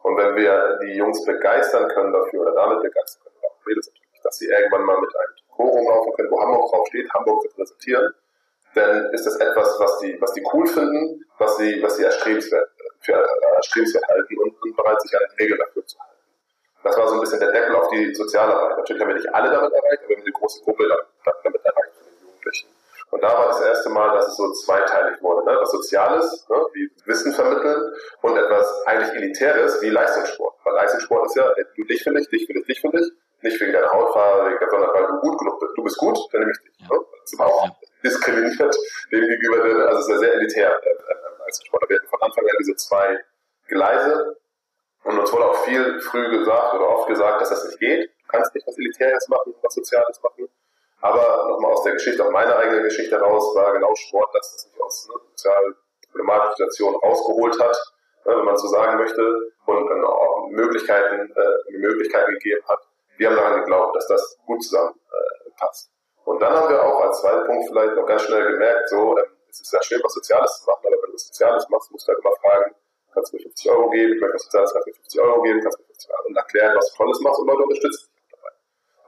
[0.03, 4.21] Und wenn wir die Jungs begeistern können dafür oder damit begeistern können, auch Mädels natürlich,
[4.23, 8.15] dass sie irgendwann mal mit einem Trikot rumlaufen können, wo Hamburg drauf steht, Hamburg repräsentieren,
[8.75, 12.71] dann ist das etwas, was die, was die cool finden, was sie, was sie erstrebenswert,
[13.01, 13.13] für
[13.57, 16.10] erstrebenswert halten und, und bereit sich an Regeln dafür zu halten.
[16.83, 18.79] Das war so ein bisschen der Deckel auf die Sozialarbeit.
[18.79, 21.95] Natürlich haben wir nicht alle damit erreicht, aber wir haben eine große Gruppe damit erreicht
[21.95, 22.69] von den Jugendlichen.
[23.11, 25.45] Und da war das erste Mal, dass es so zweiteilig wurde.
[25.45, 25.59] Ne?
[25.61, 26.57] Was Soziales, ne?
[26.73, 30.55] wie Wissen vermitteln und etwas eigentlich Elitäres wie Leistungssport.
[30.65, 33.13] Weil Leistungssport ist ja, du dich für dich, dich für dich, dich für dich.
[33.43, 35.73] nicht wegen deiner Hautfarbe, sondern weil du gut genug bist.
[35.77, 36.89] Du bist gut, dann nehme ich dich.
[36.89, 36.97] Ja.
[36.97, 37.05] Ne?
[37.21, 37.77] Das ist auch ja.
[38.05, 38.77] diskriminiert
[39.13, 41.89] dem gegenüber, also sehr, sehr elitär äh, äh, Sportler.
[41.89, 43.19] Wir hatten von Anfang an diese zwei
[43.67, 44.40] Gleise
[45.05, 48.11] und uns wurde auch viel früh gesagt oder oft gesagt, dass das nicht geht.
[48.11, 50.49] Du kannst nicht was Elitäres machen, was Soziales machen.
[51.01, 54.71] Aber nochmal aus der Geschichte, aus meiner eigenen Geschichte heraus, war genau Sport, dass das
[54.71, 55.77] mich aus ne, sozial
[56.11, 57.77] problematischen Situationen rausgeholt hat,
[58.27, 62.81] ne, wenn man so sagen möchte, und dann auch Möglichkeiten, äh, Möglichkeiten gegeben hat.
[63.17, 65.89] Wir haben daran geglaubt, dass das gut zusammenpasst.
[65.89, 69.17] Äh, und dann haben wir auch als zweiten Punkt vielleicht noch ganz schnell gemerkt, so,
[69.17, 71.91] äh, es ist ja schön, was Soziales zu machen, aber wenn du was Soziales machst,
[71.91, 72.75] musst du halt immer fragen,
[73.13, 75.43] kannst du mir 50 Euro geben, ich möchte was Soziales, kannst du mir 50 Euro
[75.43, 78.11] geben, kannst du mir 50 Euro und erklären, was du Tolles machst und Leute unterstützen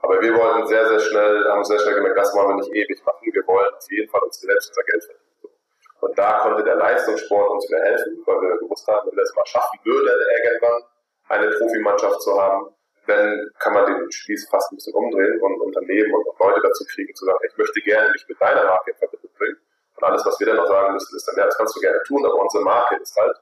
[0.03, 2.99] aber wir wollen sehr, sehr schnell, haben sehr schnell gemerkt, das wollen wir nicht ewig
[3.05, 3.23] machen.
[3.23, 5.55] Wir wollen auf jeden Fall uns selbst unser Geld verdienen.
[6.01, 9.33] Und da konnte der Leistungssport uns wieder helfen, weil wir gewusst haben, wenn wir es
[9.33, 10.11] mal schaffen würde,
[10.43, 10.83] irgendwann
[11.29, 12.75] eine Profimannschaft zu haben,
[13.07, 17.15] dann kann man den Spieß fast ein bisschen umdrehen und Unternehmen und Leute dazu kriegen,
[17.15, 19.57] zu sagen, ich möchte gerne mich mit deiner Marke in Verbindung bringen.
[19.95, 22.03] Und alles, was wir dann noch sagen müssen, ist dann, ja, das kannst du gerne
[22.03, 23.37] tun, aber unsere Marke ist halt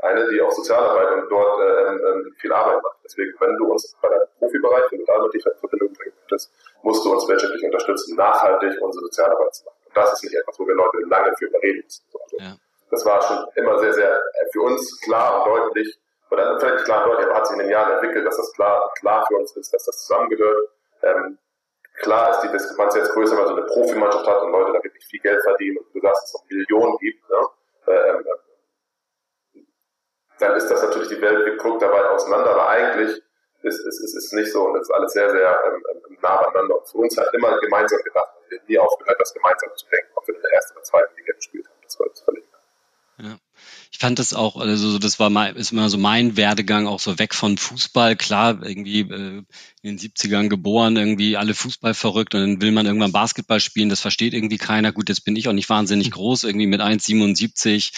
[0.00, 2.98] eine, die auch Sozialarbeit und dort äh, viel Arbeit macht.
[3.04, 6.52] Deswegen, wenn du uns bei deinem Profibereich, wenn du damit dich in Verbindung bringen möchtest,
[6.82, 9.76] musst du uns wirtschaftlich unterstützen, nachhaltig unsere Sozialarbeit zu machen.
[9.86, 12.04] Und das ist nicht etwas, wo wir Leute lange für überreden müssen.
[12.12, 12.56] Also, ja.
[12.90, 15.98] Das war schon immer sehr, sehr äh, für uns klar und deutlich,
[16.30, 18.92] oder vielleicht klar und deutlich, aber hat sich in den Jahren entwickelt, dass das klar,
[18.98, 20.68] klar für uns ist, dass das zusammengehört.
[21.02, 21.38] Ähm,
[22.00, 25.04] klar ist die Diskrepanz jetzt größer, weil so eine Profimannschaft hat und Leute da wirklich
[25.06, 27.28] viel Geld verdienen und du sagst, es noch Millionen gibt.
[27.30, 27.46] Ne?
[27.88, 28.24] Ähm,
[30.38, 33.22] dann ist das natürlich die Welt guckt dabei auseinander, aber eigentlich
[33.62, 36.42] ist es ist, ist, nicht so und es ist alles sehr, sehr ähm, ähm, nah
[36.42, 36.78] beieinander.
[36.78, 38.30] Und für uns hat immer gemeinsam gedacht.
[38.68, 41.66] Nie aufgehört, das gemeinsam zu denken, ob wir in der ersten oder zweiten Liga gespielt
[41.66, 41.78] haben.
[41.82, 42.44] Das war das völlig
[43.18, 43.38] ja.
[43.92, 47.18] Ich fand das auch, also das war mal, ist immer so mein Werdegang auch so
[47.18, 48.16] weg von Fußball.
[48.16, 49.42] Klar, irgendwie äh,
[49.82, 53.88] in den 70ern geboren, irgendwie alle Fußball verrückt und dann will man irgendwann Basketball spielen,
[53.88, 54.92] das versteht irgendwie keiner.
[54.92, 57.92] Gut, jetzt bin ich auch nicht wahnsinnig groß, irgendwie mit 1,77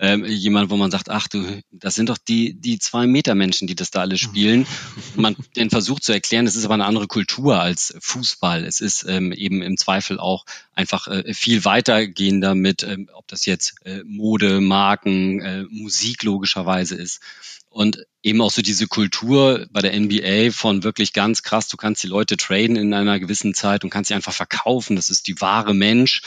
[0.00, 3.68] ähm, jemand, wo man sagt, ach du, das sind doch die, die zwei Meter Menschen,
[3.68, 4.66] die das da alle spielen.
[5.14, 8.64] Man den versucht zu erklären, es ist aber eine andere Kultur als Fußball.
[8.64, 13.46] Es ist ähm, eben im Zweifel auch einfach äh, viel weitergehender mit, ähm, ob das
[13.46, 17.20] jetzt äh, Mode, Marken, äh, Musik logischerweise ist.
[17.68, 22.02] Und eben auch so diese Kultur bei der NBA von wirklich ganz krass, du kannst
[22.02, 24.96] die Leute traden in einer gewissen Zeit und kannst sie einfach verkaufen.
[24.96, 26.22] Das ist die wahre Mensch.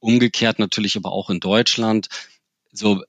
[0.00, 2.08] Umgekehrt natürlich aber auch in Deutschland
[2.72, 3.02] so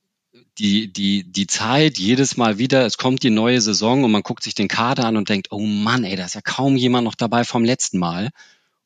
[0.59, 4.43] die, die, die Zeit jedes Mal wieder, es kommt die neue Saison und man guckt
[4.43, 7.15] sich den Kader an und denkt, oh Mann, ey, da ist ja kaum jemand noch
[7.15, 8.29] dabei vom letzten Mal.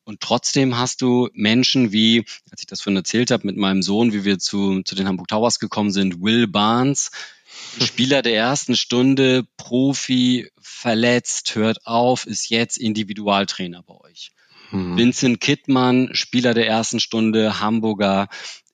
[0.06, 4.14] Und trotzdem hast du Menschen wie, als ich das vorhin erzählt habe mit meinem Sohn,
[4.14, 7.12] wie wir zu, zu den Hamburg Towers gekommen sind, Will Barnes,
[7.82, 14.32] Spieler der ersten Stunde, Profi, verletzt, hört auf, ist jetzt Individualtrainer bei euch.
[14.72, 14.98] Mhm.
[14.98, 18.28] Vincent Kittmann, Spieler der ersten Stunde, Hamburger,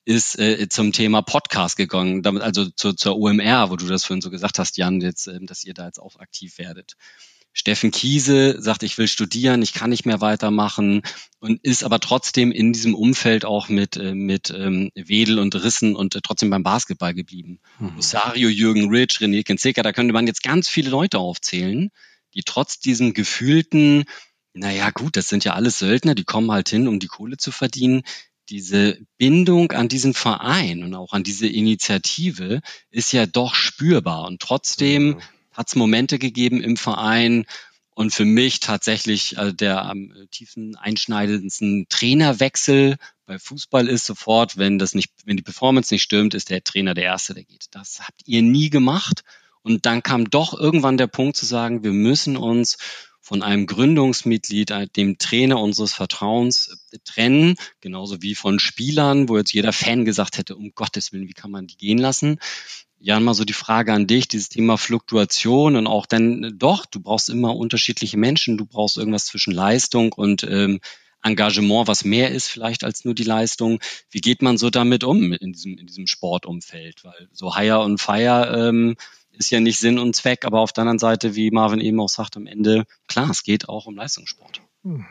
[0.05, 4.21] ist äh, zum Thema Podcast gegangen, damit, also zu, zur OMR, wo du das vorhin
[4.21, 6.95] so gesagt hast, Jan, jetzt, äh, dass ihr da jetzt auch aktiv werdet.
[7.53, 11.01] Steffen Kiese sagt, ich will studieren, ich kann nicht mehr weitermachen
[11.39, 15.95] und ist aber trotzdem in diesem Umfeld auch mit, äh, mit ähm, Wedel und Rissen
[15.95, 17.59] und äh, trotzdem beim Basketball geblieben.
[17.79, 17.95] Mhm.
[17.97, 21.89] Rosario, Jürgen Rich, René Kenzeker, da könnte man jetzt ganz viele Leute aufzählen,
[22.33, 24.05] die trotz diesem gefühlten,
[24.53, 27.51] naja gut, das sind ja alles Söldner, die kommen halt hin, um die Kohle zu
[27.51, 28.03] verdienen,
[28.49, 34.25] diese Bindung an diesen Verein und auch an diese Initiative ist ja doch spürbar.
[34.25, 35.21] Und trotzdem mhm.
[35.59, 37.45] Hat es Momente gegeben im Verein
[37.93, 42.95] und für mich tatsächlich also der am tiefen einschneidendsten Trainerwechsel
[43.25, 46.93] bei Fußball ist sofort, wenn das nicht, wenn die Performance nicht stimmt, ist der Trainer
[46.93, 47.65] der Erste, der geht.
[47.71, 49.23] Das habt ihr nie gemacht.
[49.61, 52.77] Und dann kam doch irgendwann der Punkt zu sagen, wir müssen uns
[53.19, 59.37] von einem Gründungsmitglied, äh, dem Trainer unseres Vertrauens äh, trennen, genauso wie von Spielern, wo
[59.37, 62.39] jetzt jeder Fan gesagt hätte, um Gottes Willen, wie kann man die gehen lassen?
[63.01, 66.85] Jan, mal so die Frage an dich, dieses Thema Fluktuation und auch dann, äh, doch,
[66.85, 70.79] du brauchst immer unterschiedliche Menschen, du brauchst irgendwas zwischen Leistung und ähm,
[71.21, 73.79] Engagement, was mehr ist vielleicht als nur die Leistung.
[74.09, 77.03] Wie geht man so damit um in diesem, in diesem Sportumfeld?
[77.03, 78.95] Weil so Hire und Fire ähm,
[79.31, 82.09] ist ja nicht Sinn und Zweck, aber auf der anderen Seite, wie Marvin eben auch
[82.09, 84.61] sagt, am Ende, klar, es geht auch um Leistungssport.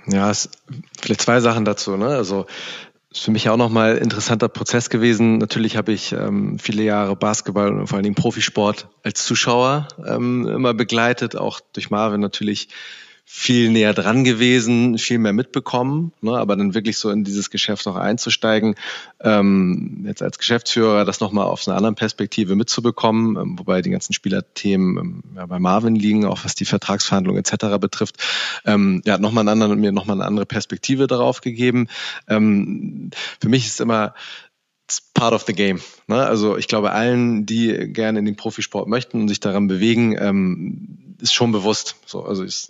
[0.06, 0.48] Ja, es,
[1.00, 1.96] vielleicht zwei Sachen dazu.
[1.96, 2.08] Ne?
[2.08, 2.46] Also
[3.10, 5.38] ist für mich auch nochmal ein interessanter Prozess gewesen.
[5.38, 10.46] Natürlich habe ich ähm, viele Jahre Basketball und vor allen Dingen Profisport als Zuschauer ähm,
[10.46, 12.68] immer begleitet, auch durch Marvin natürlich
[13.30, 17.86] viel näher dran gewesen, viel mehr mitbekommen, ne, aber dann wirklich so in dieses Geschäft
[17.86, 18.74] auch einzusteigen,
[19.20, 24.14] ähm, jetzt als Geschäftsführer das nochmal auf einer anderen Perspektive mitzubekommen, ähm, wobei die ganzen
[24.14, 27.78] Spielerthemen ähm, ja, bei Marvin liegen, auch was die Vertragsverhandlungen etc.
[27.78, 28.16] betrifft,
[28.64, 31.88] ähm, ja, nochmal einen anderen, mir nochmal eine andere Perspektive darauf gegeben.
[32.28, 33.10] Ähm,
[33.40, 34.14] für mich ist immer
[35.14, 35.80] part of the game.
[36.06, 36.24] Ne?
[36.24, 41.08] Also ich glaube, allen, die gerne in den Profisport möchten und sich daran bewegen, ähm,
[41.20, 41.96] ist schon bewusst.
[42.06, 42.68] So, also ich,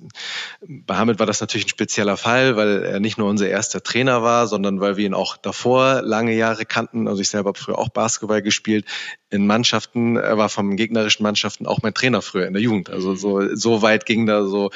[0.60, 4.22] bei Hamid war das natürlich ein spezieller Fall, weil er nicht nur unser erster Trainer
[4.22, 7.08] war, sondern weil wir ihn auch davor lange Jahre kannten.
[7.08, 8.86] Also ich selber habe früher auch Basketball gespielt
[9.30, 10.16] in Mannschaften.
[10.16, 12.90] Er war vom gegnerischen Mannschaften auch mein Trainer früher in der Jugend.
[12.90, 14.70] Also so, so weit ging da so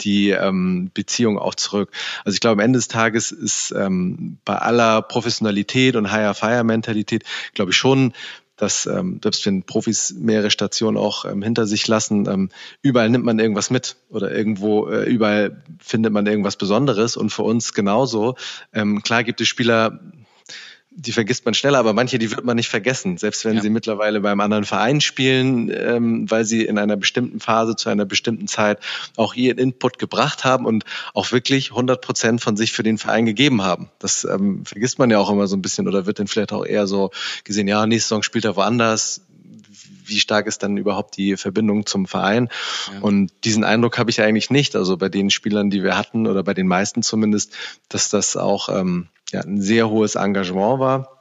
[0.00, 1.90] die ähm, Beziehung auch zurück.
[2.24, 7.70] Also ich glaube, am Ende des Tages ist ähm, bei aller Professionalität und Higher-Fire-Mentalität, glaube
[7.70, 8.12] ich schon,
[8.56, 12.50] dass ähm, selbst wenn Profis mehrere Stationen auch ähm, hinter sich lassen, ähm,
[12.82, 17.42] überall nimmt man irgendwas mit oder irgendwo äh, überall findet man irgendwas Besonderes und für
[17.42, 18.36] uns genauso.
[18.72, 20.00] Ähm, klar gibt es Spieler,
[20.96, 23.60] die vergisst man schneller, aber manche, die wird man nicht vergessen, selbst wenn ja.
[23.60, 28.04] sie mittlerweile beim anderen Verein spielen, ähm, weil sie in einer bestimmten Phase zu einer
[28.04, 28.78] bestimmten Zeit
[29.16, 33.26] auch ihren Input gebracht haben und auch wirklich 100 Prozent von sich für den Verein
[33.26, 33.90] gegeben haben.
[33.98, 36.64] Das ähm, vergisst man ja auch immer so ein bisschen oder wird dann vielleicht auch
[36.64, 37.10] eher so
[37.42, 39.22] gesehen, ja, nächste Saison spielt er woanders,
[40.06, 42.50] wie stark ist dann überhaupt die Verbindung zum Verein?
[42.92, 43.00] Ja.
[43.00, 44.76] Und diesen Eindruck habe ich eigentlich nicht.
[44.76, 47.52] Also bei den Spielern, die wir hatten oder bei den meisten zumindest,
[47.88, 51.14] dass das auch ähm, ja, ein sehr hohes Engagement war.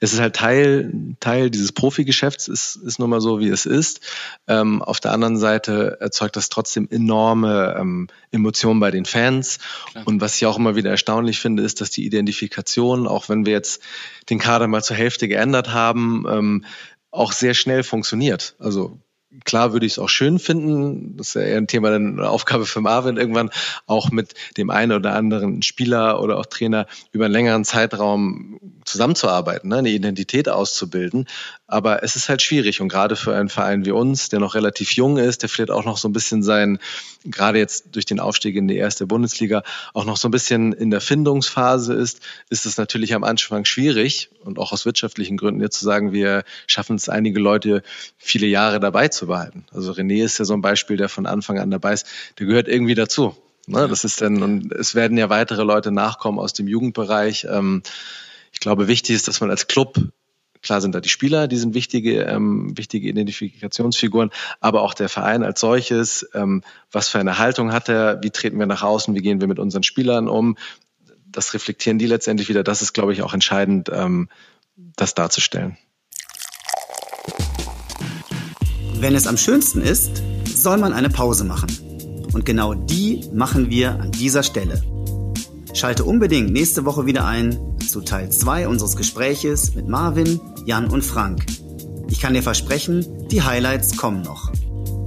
[0.00, 4.00] Es ist halt Teil, Teil dieses Profigeschäfts, ist, ist nun mal so, wie es ist.
[4.48, 9.58] Ähm, auf der anderen Seite erzeugt das trotzdem enorme ähm, Emotionen bei den Fans.
[9.92, 10.06] Klar.
[10.06, 13.52] Und was ich auch immer wieder erstaunlich finde, ist, dass die Identifikation, auch wenn wir
[13.52, 13.82] jetzt
[14.28, 16.64] den Kader mal zur Hälfte geändert haben, ähm,
[17.10, 18.54] auch sehr schnell funktioniert.
[18.58, 18.98] Also
[19.44, 22.66] Klar würde ich es auch schön finden, das ist ja eher ein Thema, eine Aufgabe
[22.66, 23.50] für Marvin irgendwann,
[23.86, 29.70] auch mit dem einen oder anderen Spieler oder auch Trainer über einen längeren Zeitraum zusammenzuarbeiten,
[29.70, 31.26] ne, eine Identität auszubilden.
[31.68, 34.92] Aber es ist halt schwierig und gerade für einen Verein wie uns, der noch relativ
[34.92, 36.80] jung ist, der vielleicht auch noch so ein bisschen sein,
[37.24, 39.62] gerade jetzt durch den Aufstieg in die erste Bundesliga,
[39.94, 44.30] auch noch so ein bisschen in der Findungsphase ist, ist es natürlich am Anfang schwierig
[44.42, 47.82] und auch aus wirtschaftlichen Gründen jetzt zu sagen, wir schaffen es einige Leute
[48.18, 49.64] viele Jahre dabei zu beizubehalten.
[49.72, 52.06] Also René ist ja so ein Beispiel, der von Anfang an dabei ist.
[52.38, 53.36] Der gehört irgendwie dazu.
[53.66, 53.88] Ne?
[53.88, 57.46] Das ist dann, und es werden ja weitere Leute nachkommen aus dem Jugendbereich.
[57.48, 57.82] Ähm,
[58.52, 59.96] ich glaube, wichtig ist, dass man als Club
[60.62, 64.28] Klar sind da die Spieler, die sind wichtige, ähm, wichtige Identifikationsfiguren,
[64.60, 66.28] aber auch der Verein als solches.
[66.34, 68.22] Ähm, was für eine Haltung hat er?
[68.22, 69.14] Wie treten wir nach außen?
[69.14, 70.58] Wie gehen wir mit unseren Spielern um?
[71.24, 72.62] Das reflektieren die letztendlich wieder.
[72.62, 74.28] Das ist, glaube ich, auch entscheidend, ähm,
[74.76, 75.78] das darzustellen.
[79.00, 80.22] Wenn es am schönsten ist,
[80.54, 81.68] soll man eine Pause machen.
[82.34, 84.82] Und genau die machen wir an dieser Stelle.
[85.72, 91.02] Schalte unbedingt nächste Woche wieder ein zu Teil 2 unseres Gespräches mit Marvin, Jan und
[91.02, 91.46] Frank.
[92.10, 94.52] Ich kann dir versprechen, die Highlights kommen noch.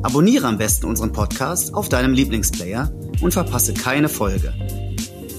[0.02, 4.54] Abonniere am besten unseren Podcast auf deinem Lieblingsplayer und verpasse keine Folge.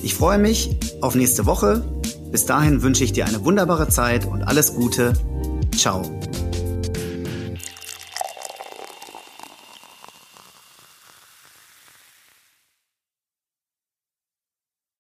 [0.05, 1.85] Ich freue mich auf nächste Woche.
[2.31, 5.13] Bis dahin wünsche ich dir eine wunderbare Zeit und alles Gute.
[5.77, 6.03] Ciao.